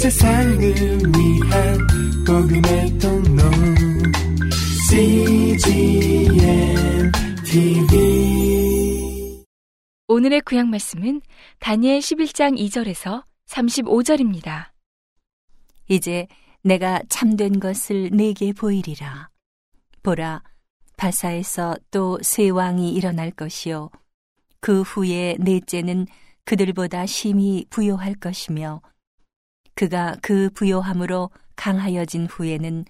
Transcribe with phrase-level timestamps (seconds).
[0.00, 1.78] 세상을 위한
[2.26, 3.42] 복음의 통로
[4.88, 6.32] CGM
[7.44, 9.44] TV
[10.08, 11.20] 오늘의 구약 말씀은
[11.58, 14.70] 다니엘 11장 2절에서 35절입니다.
[15.90, 16.26] 이제
[16.62, 19.28] 내가 참된 것을 내게 보이리라.
[20.02, 20.42] 보라,
[20.96, 23.90] 바사에서 또새 왕이 일어날 것이요.
[24.60, 26.06] 그 후에 넷째는
[26.46, 28.80] 그들보다 심히 부요할 것이며,
[29.80, 32.84] 그가 그 부요함으로 강하여진 후에는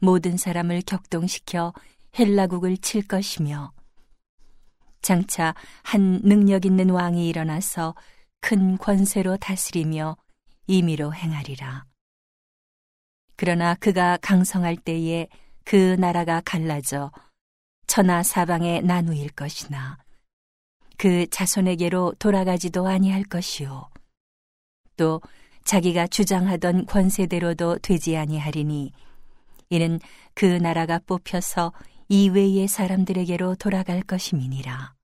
[0.00, 1.74] 모든 사람을 격동시켜
[2.18, 3.74] 헬라국을 칠 것이며,
[5.02, 7.94] 장차 한 능력 있는 왕이 일어나서
[8.40, 10.16] 큰 권세로 다스리며
[10.68, 11.84] 임의로 행하리라.
[13.36, 15.28] 그러나 그가 강성할 때에
[15.66, 17.12] 그 나라가 갈라져
[17.86, 19.98] 천하 사방에 나누일 것이나
[20.96, 23.90] 그 자손에게로 돌아가지도 아니할 것이요
[24.96, 25.20] 또
[25.64, 28.92] 자기가 주장하던 권세대로도 되지 아니하리니
[29.70, 30.00] 이는
[30.34, 31.72] 그 나라가 뽑혀서
[32.08, 34.94] 이외의 사람들에게로 돌아갈 것임이니라.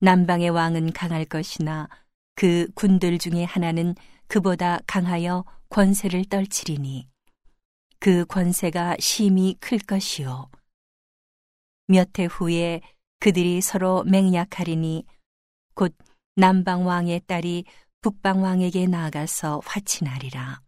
[0.00, 1.88] 남방의 왕은 강할 것이나
[2.34, 3.94] 그 군들 중에 하나는
[4.28, 7.08] 그보다 강하여 권세를 떨치리니
[7.98, 10.48] 그 권세가 심히 클 것이요.
[11.88, 12.80] 몇 해 후에
[13.20, 15.04] 그들이 서로 맹약하리니
[15.74, 15.94] 곧
[16.34, 17.64] 남방 왕의 딸이
[18.06, 20.60] 북방 왕에게 나아가서 화친하리라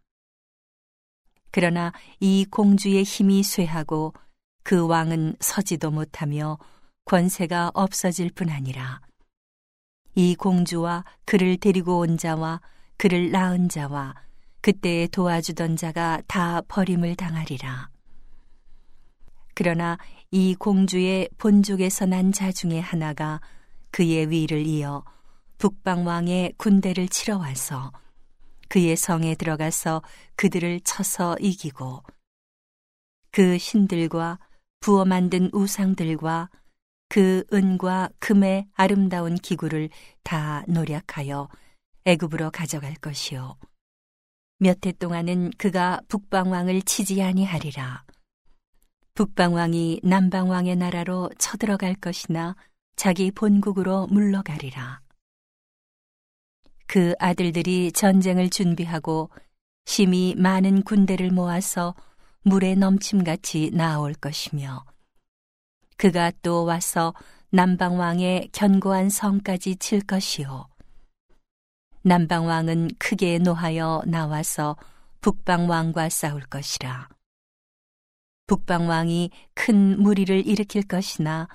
[1.51, 4.13] 그러나 이 공주의 힘이 쇠하고
[4.61, 6.57] 그 왕은 서지도 못하며
[7.05, 8.99] 권세가 없어질 뿐 아니라
[10.15, 12.59] 이 공주와 그를 데리고 온 자와
[12.97, 14.15] 그를 낳은 자와
[14.59, 17.89] 그때에 도와주던 자가 다 버림을 당하리라.
[19.55, 19.97] 그러나
[20.29, 23.39] 이 공주의 본족에서 난 자 중에 하나가
[23.91, 25.05] 그의 위를 이어
[25.59, 27.91] 북방 왕의 군대를 치러 와서
[28.69, 30.01] 그의 성에 들어가서
[30.37, 32.01] 그들을 쳐서 이기고
[33.31, 34.39] 그 신들과
[34.79, 36.49] 부어 만든 우상들과
[37.09, 39.89] 그 은과 금의 아름다운 기구를
[40.23, 41.49] 다 노력하여
[42.05, 43.57] 애굽으로 가져갈 것이요.
[44.59, 48.05] 몇 해 동안은 그가 북방왕을 치지 아니하리라.
[49.13, 52.55] 북방왕이 남방왕의 나라로 쳐들어갈 것이나
[52.95, 55.01] 자기 본국으로 물러가리라
[56.89, 59.29] 그 아들들이 전쟁을 준비하고
[59.85, 61.93] 심히 많은 군대를 모아서
[62.41, 64.83] 물에 넘침같이 나아올 것이며
[65.97, 67.13] 그가 또 와서
[67.51, 70.67] 남방왕의 견고한 성까지 칠 것이요
[72.01, 74.75] 남방왕은 크게 노하여 나와서
[75.21, 77.07] 북방왕과 싸울 것이라.
[78.47, 81.47] 북방왕이 큰 무리를 일으킬 것이나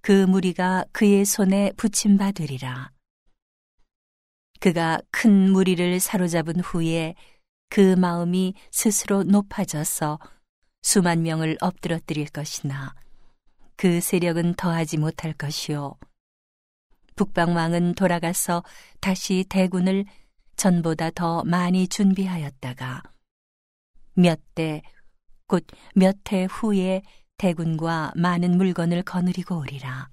[0.00, 2.93] 그 무리가 그의 손에 붙임받으리라.
[4.64, 7.16] 그가 큰 무리를 사로잡은 후에
[7.68, 10.18] 그 마음이 스스로 높아져서
[10.80, 12.94] 수만 명을 엎드러뜨릴 것이나
[13.76, 15.96] 그 세력은 더하지 못할 것이요.
[17.14, 18.64] 북방왕은 돌아가서
[19.00, 20.06] 다시 대군을
[20.56, 23.02] 전보다 더 많이 준비하였다가
[24.14, 24.80] 몇 대,
[25.46, 27.02] 곧 몇 해 후에
[27.36, 30.08] 대군과 많은 물건을 거느리고 오리라.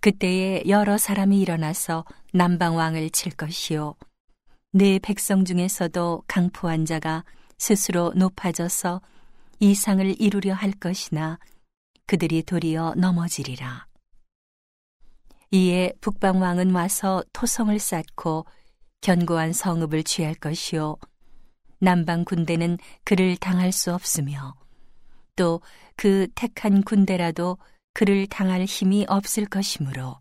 [0.00, 3.94] 그때에 여러 사람이 일어나서 남방왕을 칠 것이요.
[4.72, 7.24] 내 백성 중에서도 강포한 자가
[7.56, 9.00] 스스로 높아져서
[9.60, 11.38] 이상을 이루려 할 것이나
[12.06, 13.86] 그들이 도리어 넘어지리라.
[15.52, 18.44] 이에 북방왕은 와서 토성을 쌓고
[19.00, 20.96] 견고한 성읍을 취할 것이요
[21.78, 24.54] 남방 군대는 그를 당할 수 없으며
[25.36, 25.60] 또
[25.96, 27.58] 그 택한 군대라도
[27.92, 30.18] 그를 당할 힘이 없을 것이므로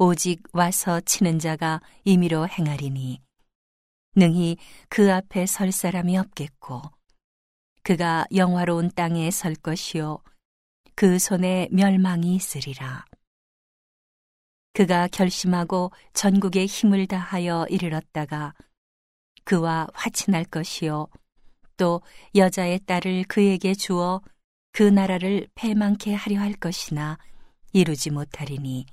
[0.00, 3.20] 오직 와서 치는 자가 임의로 행하리니
[4.14, 4.56] 능히
[4.88, 6.82] 그 앞에 설 사람이 없겠고
[7.82, 10.20] 그가 영화로운 땅에 설 것이요
[10.94, 13.04] 그 손에 멸망이 있으리라.
[14.72, 18.54] 그가 결심하고 전국에 힘을 다하여 이르렀다가
[19.42, 21.08] 그와 화친할 것이요
[21.76, 22.02] 또
[22.36, 24.20] 여자의 딸을 그에게 주어
[24.70, 27.18] 그 나라를 패망케 하려 할 것이나
[27.72, 28.86] 이루지 못하리니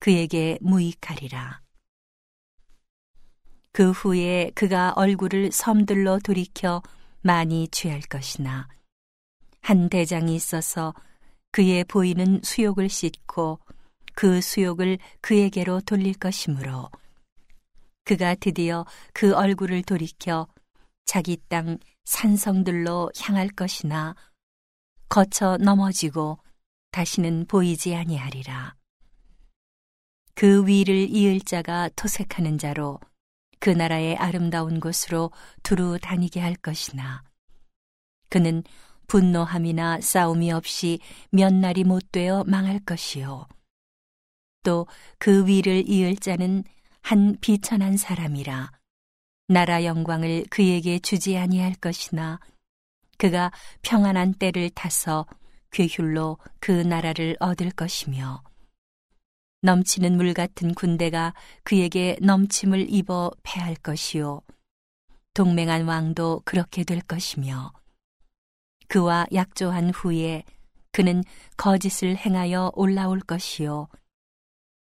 [0.00, 1.60] 그에게 무익하리라.
[3.72, 6.82] 그 후에 그가 얼굴을 섬들로 돌이켜
[7.22, 8.66] 많이 취할 것이나
[9.60, 10.94] 한 대장이 있어서
[11.52, 13.60] 그의 보이는 수욕을 씻고
[14.14, 16.90] 그 수욕을 그에게로 돌릴 것이므로
[18.04, 20.48] 그가 드디어 그 얼굴을 돌이켜
[21.04, 24.16] 자기 땅 산성들로 향할 것이나
[25.08, 26.38] 거쳐 넘어지고
[26.90, 28.79] 다시는 보이지 아니하리라.
[30.40, 32.98] 그 위를 이을 자가 토색하는 자로
[33.58, 35.32] 그 나라의 아름다운 곳으로
[35.62, 37.22] 두루 다니게 할 것이나
[38.30, 38.62] 그는
[39.06, 40.98] 분노함이나 싸움이 없이
[41.30, 43.48] 몇 날이 못 되어 망할 것이요.
[44.62, 44.86] 또
[45.18, 46.64] 그 위를 이을 자는
[47.02, 48.72] 한 비천한 사람이라
[49.46, 52.40] 나라 영광을 그에게 주지 아니할 것이나
[53.18, 53.52] 그가
[53.82, 55.26] 평안한 때를 타서
[55.70, 58.42] 괴휼로 그 나라를 얻을 것이며
[59.62, 61.34] 넘치는 물 같은 군대가
[61.64, 64.40] 그에게 넘침을 입어 패할 것이요.
[65.34, 67.72] 동맹한 왕도 그렇게 될 것이며.
[68.88, 70.44] 그와 약조한 후에
[70.92, 71.22] 그는
[71.56, 73.88] 거짓을 행하여 올라올 것이요.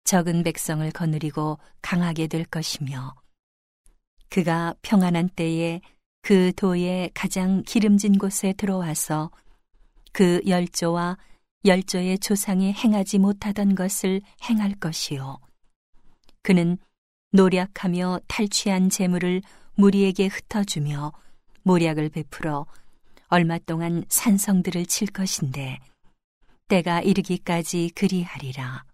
[0.06, 3.16] 적은 백성을 거느리고 강하게 될 것이며.
[4.30, 5.82] 그가 평안한 때에
[6.22, 9.32] 그 도의 가장 기름진 곳에 들어와서
[10.14, 11.18] 그 열조와
[11.68, 15.38] 열조의 조상이 행하지 못하던 것을 행할 것이요.
[16.42, 16.78] 그는
[17.32, 19.42] 노력하며 탈취한 재물을
[19.76, 21.12] 무리에게 흩어주며
[21.64, 22.66] 모략을 베풀어
[23.28, 25.80] 얼마 동안 산성들을 칠 것인데
[26.70, 28.86] 때가 이르기까지 그리하리라.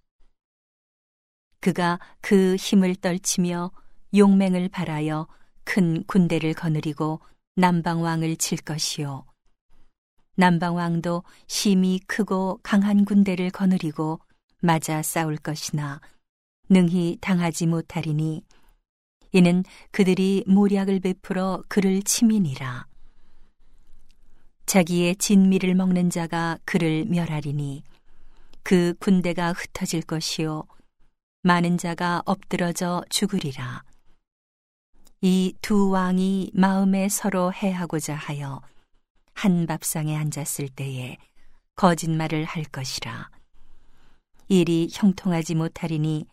[1.60, 3.72] 그가 그 힘을 떨치며
[4.16, 5.28] 용맹을 발하여
[5.64, 7.22] 큰 군대를 거느리고
[7.56, 9.26] 남방왕을 칠 것이요.
[10.36, 14.20] 남방왕도 심히 크고 강한 군대를 거느리고
[14.62, 16.02] 맞아 싸울 것이나
[16.70, 18.42] 능히 당하지 못하리니
[19.32, 22.88] 이는 그들이 모략을 베풀어 그를 치민이라.
[24.66, 27.84] 자기의 진미를 먹는 자가 그를 멸하리니
[28.64, 30.64] 그 군대가 흩어질 것이요
[31.44, 33.84] 많은 자가 엎드러져 죽으리라.
[35.22, 38.62] 이 두 왕이 마음에 서로 해하고자 하여
[39.34, 41.18] 한 밥상에 앉았을 때에
[41.76, 43.30] 거짓말을 할 것이라.
[44.48, 46.26] 일이 형통하지 못하리니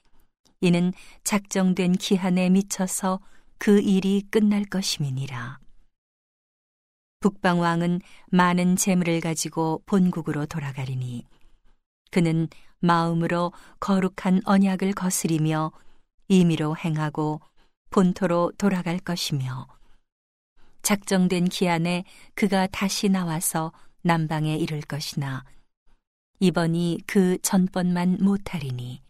[0.60, 0.92] 이는
[1.24, 3.20] 작정된 기한에 미쳐서
[3.58, 5.58] 그 일이 끝날 것임이니라.
[7.20, 8.00] 북방왕은
[8.30, 11.26] 많은 재물을 가지고 본국으로 돌아가리니
[12.10, 12.48] 그는
[12.80, 15.72] 마음으로 거룩한 언약을 거스리며
[16.28, 17.40] 임의로 행하고
[17.90, 19.66] 본토로 돌아갈 것이며
[20.82, 22.04] 작정된 기한에
[22.34, 23.72] 그가 다시 나와서
[24.02, 25.44] 남방에 이를 것이나
[26.40, 29.02] 이번이 그 전번만 못하리니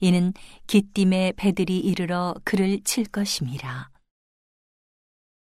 [0.00, 0.32] 이는
[0.66, 3.90] 기띔의 배들이 이르러 그를 칠 것임이라.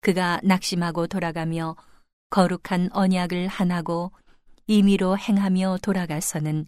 [0.00, 1.76] 그가 낙심하고 돌아가며
[2.30, 4.12] 거룩한 언약을 하나고
[4.66, 6.66] 임의로 행하며 돌아가서는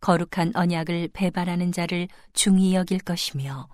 [0.00, 3.68] 거룩한 언약을 배반하는 자를 중히 여길 것이며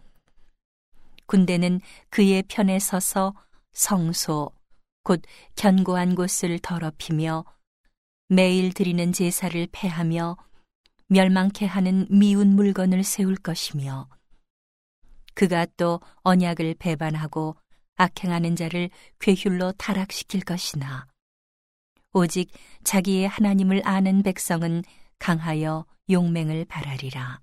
[1.26, 3.34] 군대는 그의 편에 서서
[3.72, 4.50] 성소
[5.02, 5.22] 곧
[5.56, 7.44] 견고한 곳을 더럽히며
[8.28, 10.36] 매일 드리는 제사를 패하며
[11.08, 14.08] 멸망케 하는 미운 물건을 세울 것이며
[15.34, 17.56] 그가 또 언약을 배반하고
[17.96, 21.06] 악행하는 자를 괴휼로 타락시킬 것이나
[22.12, 22.50] 오직
[22.84, 24.82] 자기의 하나님을 아는 백성은
[25.18, 27.40] 강하여 용맹을 바라리라.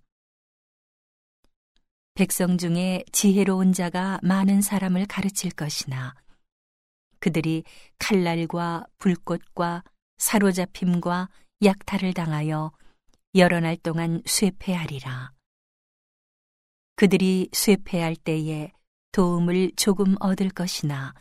[2.18, 6.16] 백성 중에 지혜로운 자가 많은 사람을 가르칠 것이나
[7.20, 7.64] 그들이
[8.00, 9.84] 칼날과 불꽃과
[10.18, 11.30] 사로잡힘과
[11.64, 12.72] 약탈을 당하여
[13.36, 15.32] 여러 날 동안 쇠폐하리라.
[16.96, 18.72] 그들이 쇠폐할 때에
[19.12, 21.14] 도움을 조금 얻을 것이나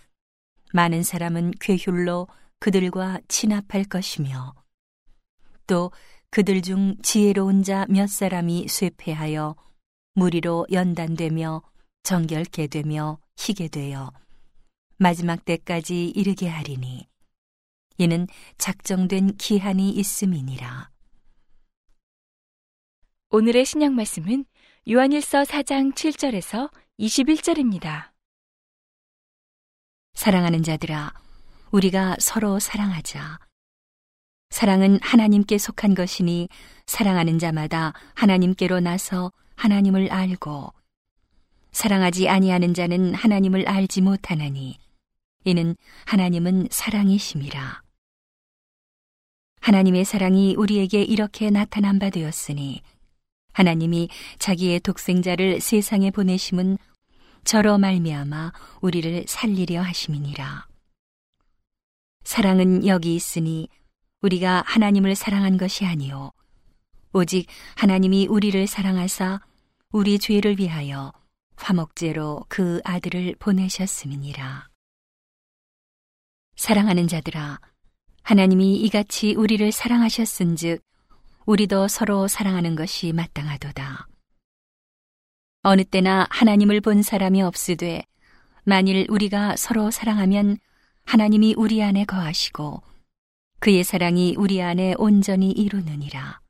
[0.72, 2.26] 많은 사람은 괴휼로
[2.58, 4.54] 그들과 친합할 것이며
[5.66, 5.92] 또
[6.30, 9.65] 그들 중 지혜로운 자 몇 사람이 쇠폐하여
[10.16, 11.62] 무리로 연단되며
[12.02, 14.10] 정결케 되며 희게 되어
[14.96, 17.06] 마지막 때까지 이르게 하리니
[17.98, 20.90] 이는 작정된 기한이 있음이니라.
[23.30, 24.46] 오늘의 신약 말씀은
[24.88, 28.10] 요한일서 4장 7절에서 21절입니다.
[30.14, 31.12] 사랑하는 자들아,
[31.72, 33.38] 우리가 서로 사랑하자.
[34.48, 36.48] 사랑은 하나님께 속한 것이니
[36.86, 40.72] 사랑하는 자마다 하나님께로 나서 하나님을 알고
[41.72, 44.78] 사랑하지 아니하는 자는 하나님을 알지 못하나니
[45.44, 47.82] 이는 하나님은 사랑이심이라.
[49.60, 52.82] 하나님의 사랑이 우리에게 이렇게 나타난 바 되었으니
[53.52, 54.08] 하나님이
[54.38, 56.78] 자기의 독생자를 세상에 보내심은
[57.44, 60.66] 저로 말미암아 우리를 살리려 하심이니라.
[62.24, 63.68] 사랑은 여기 있으니
[64.22, 66.32] 우리가 하나님을 사랑한 것이 아니요
[67.12, 67.46] 오직
[67.76, 69.40] 하나님이 우리를 사랑하사
[69.92, 71.12] 우리 죄를 위하여
[71.56, 74.68] 화목제로 그 아들을 보내셨음이니라.
[76.56, 77.60] 사랑하는 자들아,
[78.22, 80.82] 하나님이 이같이 우리를 사랑하셨은즉
[81.46, 84.08] 우리도 서로 사랑하는 것이 마땅하도다.
[85.62, 88.04] 어느 때나 하나님을 본 사람이 없으되
[88.64, 90.58] 만일 우리가 서로 사랑하면
[91.04, 92.82] 하나님이 우리 안에 거하시고
[93.60, 96.40] 그의 사랑이 우리 안에 온전히 이루느니라.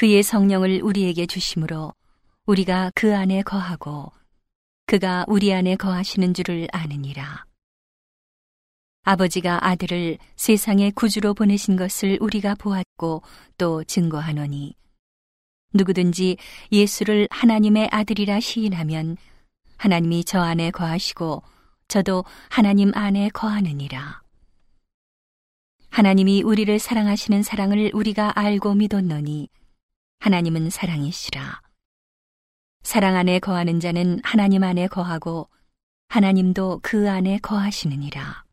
[0.00, 1.92] 그의 성령을 우리에게 주심으로
[2.46, 4.10] 우리가 그 안에 거하고
[4.86, 7.44] 그가 우리 안에 거하시는 줄을 아느니라.
[9.02, 13.20] 아버지가 아들을 세상의 구주로 보내신 것을 우리가 보았고
[13.58, 14.74] 또 증거하노니
[15.74, 16.38] 누구든지
[16.72, 19.18] 예수를 하나님의 아들이라 시인하면
[19.76, 21.42] 하나님이 저 안에 거하시고
[21.88, 24.22] 저도 하나님 안에 거하느니라.
[25.90, 29.50] 하나님이 우리를 사랑하시는 사랑을 우리가 알고 믿었노니
[30.20, 31.62] 하나님은 사랑이시라.
[32.82, 35.48] 사랑 안에 거하는 자는 하나님 안에 거하고
[36.08, 38.44] 하나님도 그 안에 거하시느니라.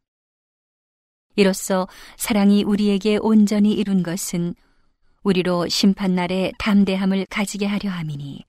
[1.36, 4.56] 이로써 사랑이 우리에게 온전히 이룬 것은
[5.24, 8.46] 우리로 심판날에 담대함을 가지게 하려 함이니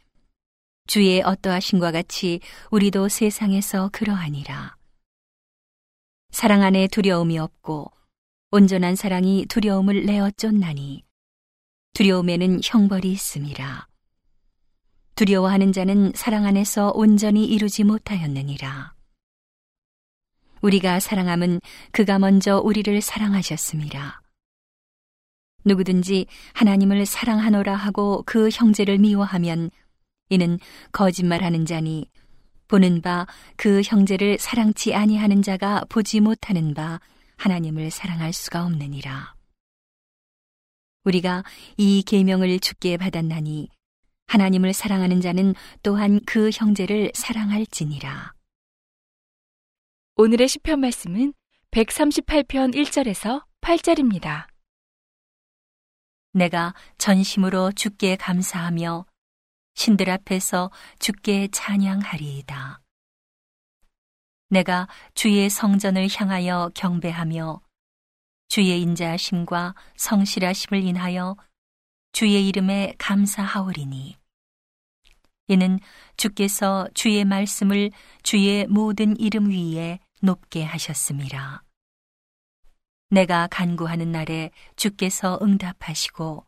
[0.87, 2.39] 주의 어떠하신과 같이
[2.71, 4.77] 우리도 세상에서 그러하니라.
[6.31, 7.91] 사랑 안에 두려움이 없고
[8.53, 11.08] 온전한 사랑이 두려움을 내어 쫓나니
[11.99, 13.89] 두려움에는 형벌이 있음이라.
[15.17, 18.95] 두려워하는 자는 사랑 안에서 온전히 이루지 못하였느니라.
[20.61, 24.23] 우리가 사랑함은 그가 먼저 우리를 사랑하셨습니다.
[25.65, 29.69] 누구든지 하나님을 사랑하노라 하고 그 형제를 미워하면
[30.29, 30.61] 이는
[30.93, 32.09] 거짓말하는 자니
[32.69, 33.27] 보는 바
[33.57, 37.01] 그 형제를 사랑치 아니하는 자가 보지 못하는 바
[37.39, 39.38] 하나님을 사랑할 수가 없느니라.
[41.09, 41.43] 우리가
[41.77, 43.69] 이 계명을 주께 받았나니
[44.27, 48.35] 하나님을 사랑하는 자는 또한 그 형제를 사랑할지니라.
[50.17, 51.33] 오늘의 시편 말씀은
[51.71, 54.47] 138편 1절에서 8절입니다.
[56.33, 59.07] 내가 전심으로 주께 감사하며
[59.75, 62.81] 신들 앞에서 주께 찬양하리이다.
[64.51, 67.61] 내가 주의 성전을 향하여 경배하며
[68.49, 71.37] 주의 인자하심과 성실하심을 인하여
[72.13, 74.17] 주의 이름에 감사하오리니
[75.49, 75.79] 이는
[76.17, 77.91] 주께서 주의 말씀을
[78.23, 81.63] 주의 모든 이름 위에 높게 하셨습니다.
[83.11, 86.45] 내가 간구하는 날에 주께서 응답하시고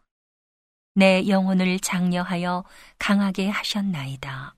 [0.95, 2.65] 내 영혼을 장려하여
[2.99, 4.55] 강하게 하셨나이다.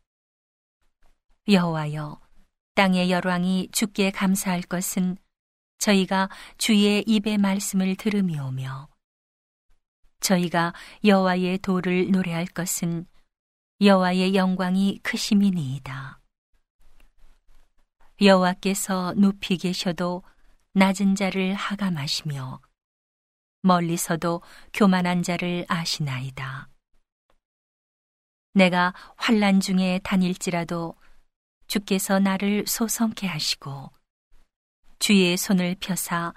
[1.49, 2.21] 여호와여
[2.75, 5.19] 땅의 열왕이 주께 감사할 것은
[5.83, 8.89] 저희가 주의 입의 말씀을 들으며오며
[10.21, 10.73] 저희가
[11.05, 13.05] 여호와의 도를 노래할 것은
[13.81, 16.21] 여호와의 영광이 크심이니이다.
[18.21, 20.23] 여호와께서 높이 계셔도
[20.75, 22.61] 낮은 자를 하감하시며
[23.63, 24.41] 멀리서도
[24.73, 26.69] 교만한 자를 아시나이다.
[28.55, 30.95] 내가 환란 중에 다닐지라도
[31.67, 33.91] 주께서 나를 소성케 하시고
[35.03, 36.33] 주의 손을 펴사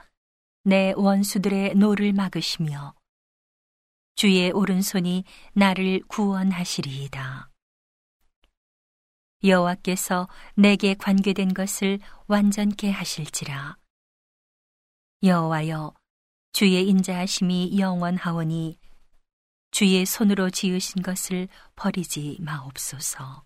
[0.63, 2.95] 내 원수들의 노를 막으시며
[4.15, 7.51] 주의 오른손이 나를 구원하시리이다.
[9.43, 13.77] 여호와께서 내게 관계된 것을 완전케 하실지라.
[15.21, 15.93] 여호와여
[16.51, 18.79] 주의 인자하심이 영원하오니
[19.69, 23.45] 주의 손으로 지으신 것을 버리지 마옵소서.